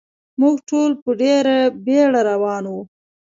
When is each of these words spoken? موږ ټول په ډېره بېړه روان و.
موږ 0.39 0.55
ټول 0.69 0.91
په 1.01 1.09
ډېره 1.21 1.57
بېړه 1.85 2.21
روان 2.29 2.63
و. 2.73 2.75